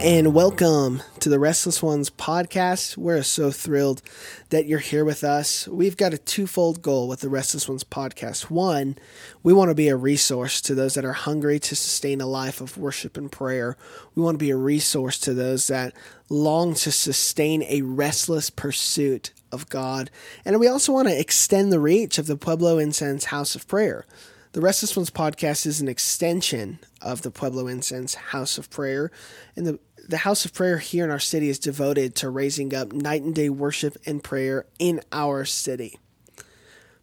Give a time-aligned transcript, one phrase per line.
[0.00, 2.96] and welcome to the Restless Ones podcast.
[2.96, 4.00] We're so thrilled
[4.48, 5.68] that you're here with us.
[5.68, 8.48] We've got a twofold goal with the Restless Ones podcast.
[8.48, 8.96] One,
[9.42, 12.62] we want to be a resource to those that are hungry to sustain a life
[12.62, 13.76] of worship and prayer.
[14.14, 15.92] We want to be a resource to those that
[16.30, 20.10] long to sustain a restless pursuit of God.
[20.42, 24.06] And we also want to extend the reach of the Pueblo Incense House of Prayer.
[24.52, 29.10] The Restless Ones podcast is an extension of the Pueblo Incense House of Prayer,
[29.56, 32.92] and the the House of Prayer here in our city is devoted to raising up
[32.92, 35.98] night and day worship and prayer in our city.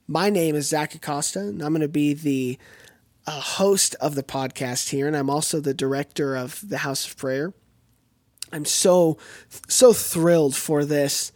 [0.08, 2.59] My name is Zach Acosta, and I'm going to be the
[3.25, 7.17] uh, host of the podcast here, and I'm also the director of the House of
[7.17, 7.52] Prayer.
[8.52, 9.17] I'm so
[9.67, 11.31] so thrilled for this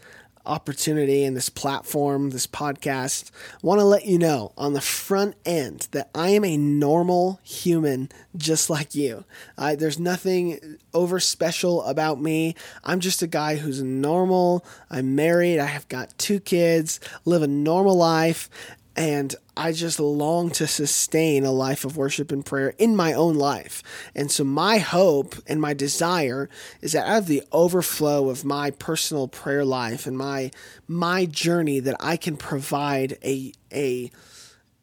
[0.46, 5.36] opportunity and this platform, this podcast, I want to let you know on the front
[5.46, 9.26] end that I am a normal human just like you.
[9.58, 12.56] Uh, there's nothing over special about me.
[12.84, 14.66] I'm just a guy who's normal.
[14.90, 15.60] I'm married.
[15.60, 18.50] I have got two kids, live a normal life,
[18.96, 23.36] and I just long to sustain a life of worship and prayer in my own
[23.36, 23.82] life.
[24.14, 26.50] And so, my hope and my desire
[26.82, 30.52] is that out of the overflow of my personal prayer life and my
[30.88, 34.12] my journey, that I can provide a a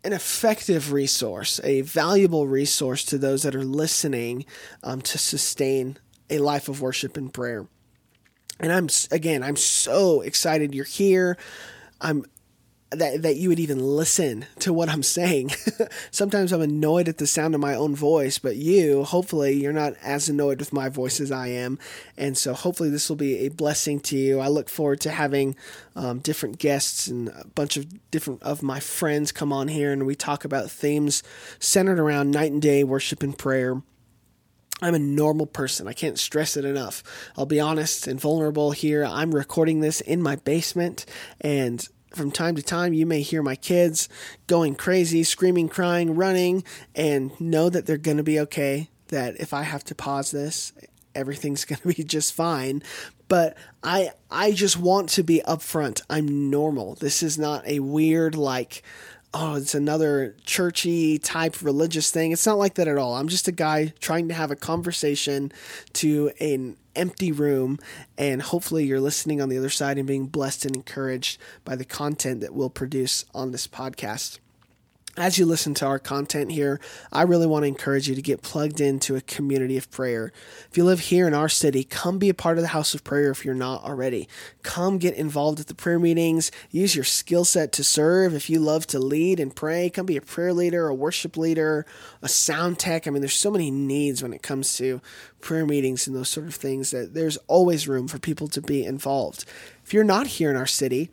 [0.03, 4.45] an effective resource, a valuable resource to those that are listening
[4.83, 5.99] um, to sustain
[6.31, 7.67] a life of worship and prayer.
[8.59, 11.37] And I'm again, I'm so excited you're here.
[12.01, 12.25] I'm
[12.91, 15.53] that that you would even listen to what I'm saying.
[16.11, 19.95] Sometimes I'm annoyed at the sound of my own voice, but you, hopefully, you're not
[20.03, 21.79] as annoyed with my voice as I am,
[22.17, 24.41] and so hopefully this will be a blessing to you.
[24.41, 25.55] I look forward to having
[25.95, 30.05] um, different guests and a bunch of different of my friends come on here, and
[30.05, 31.23] we talk about themes
[31.61, 33.83] centered around night and day worship and prayer.
[34.83, 35.87] I'm a normal person.
[35.87, 37.03] I can't stress it enough.
[37.37, 39.05] I'll be honest and vulnerable here.
[39.05, 41.05] I'm recording this in my basement
[41.41, 44.09] and from time to time, you may hear my kids
[44.47, 48.89] going crazy, screaming, crying, running, and know that they're going to be okay.
[49.09, 50.73] That if I have to pause this,
[51.15, 52.83] everything's going to be just fine.
[53.29, 56.03] But I I just want to be upfront.
[56.11, 56.97] I'm normal.
[56.97, 58.83] This is not a weird like
[59.33, 62.33] oh, it's another churchy type religious thing.
[62.33, 63.15] It's not like that at all.
[63.15, 65.53] I'm just a guy trying to have a conversation
[65.95, 67.79] to an empty room,
[68.19, 71.85] and hopefully you're listening on the other side and being blessed and encouraged by the
[71.85, 74.39] content that we'll produce on this podcast
[75.17, 76.81] as you listen to our content here,
[77.13, 80.33] I really want to encourage you to get plugged into a community of prayer.
[80.71, 83.03] If you live here in our city, come be a part of the house of
[83.03, 84.29] prayer if you're not already.
[84.63, 86.53] Come get involved at the prayer meetings.
[86.71, 88.35] Use your skill set to serve.
[88.35, 91.87] If you love to lead and pray, come be a prayer leader, a worship leader,
[92.23, 93.07] a sound tech.
[93.07, 95.01] I mean, there's so many needs when it comes to
[95.41, 98.85] prayer meetings and those sort of things that there's always room for people to be
[98.85, 99.45] involved.
[99.85, 101.11] If you're not here in our city,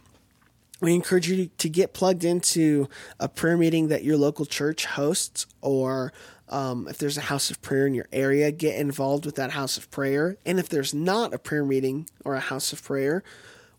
[0.81, 2.87] we encourage you to get plugged into
[3.19, 6.13] a prayer meeting that your local church hosts, or
[6.49, 9.77] um, if there's a house of prayer in your area, get involved with that house
[9.77, 10.37] of prayer.
[10.45, 13.23] And if there's not a prayer meeting or a house of prayer,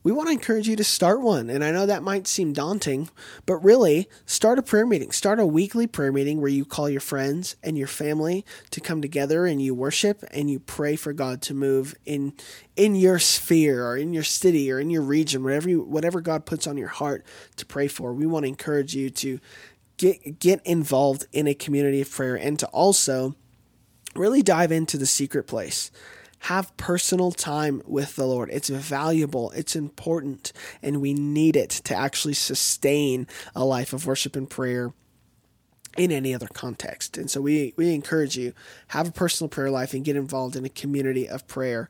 [0.05, 1.51] we want to encourage you to start one.
[1.51, 3.11] And I know that might seem daunting,
[3.47, 5.11] but really, start a prayer meeting.
[5.11, 9.03] Start a weekly prayer meeting where you call your friends and your family to come
[9.03, 12.33] together and you worship and you pray for God to move in
[12.77, 16.47] in your sphere or in your city or in your region, whatever you, whatever God
[16.47, 17.27] puts on your heart
[17.57, 18.13] to pray for.
[18.13, 19.41] We want to encourage you to
[19.97, 23.35] get get involved in a community of prayer and to also
[24.15, 25.91] really dive into the secret place
[26.41, 28.51] have personal time with the Lord.
[28.53, 30.53] It's valuable, it's important,
[30.83, 34.93] and we need it to actually sustain a life of worship and prayer
[35.97, 37.19] in any other context.
[37.19, 38.53] And so we, we encourage you
[38.89, 41.89] have a personal prayer life and get involved in a community of prayer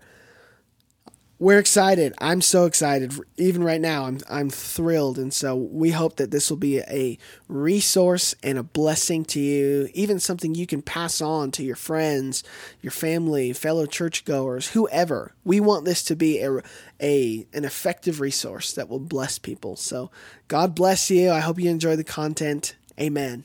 [1.40, 2.14] we're excited.
[2.18, 3.14] I'm so excited.
[3.36, 7.16] Even right now, I'm I'm thrilled, and so we hope that this will be a
[7.46, 9.88] resource and a blessing to you.
[9.94, 12.42] Even something you can pass on to your friends,
[12.80, 15.32] your family, fellow churchgoers, whoever.
[15.44, 16.60] We want this to be a
[17.00, 19.76] a an effective resource that will bless people.
[19.76, 20.10] So
[20.48, 21.30] God bless you.
[21.30, 22.74] I hope you enjoy the content.
[23.00, 23.44] Amen.